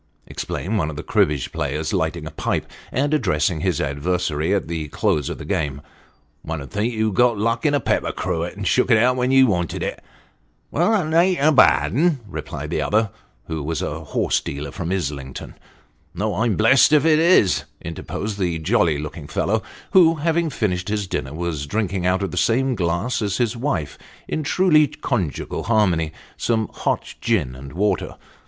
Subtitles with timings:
[0.25, 4.87] "exclaimed one of the cribbage players, lighting a pipe, and addressing his adversary at the
[4.87, 5.79] close of the game;
[6.41, 9.29] "one 'ud think you'd got luck in a pepper cruet, and shook it out when
[9.29, 10.03] you wanted it.""
[10.71, 13.11] Well, that a'n't a bad 'un," replied the other,
[13.45, 15.53] who was a horse dealer from Islington."
[16.15, 19.61] No; I'm blessed if it is," interposed the jolly looking fellow,
[19.91, 23.99] who, having finished his dinner, was drinking out of the same glass as his wife,
[24.27, 28.15] in truly conjugal harmony, some hot gin and water.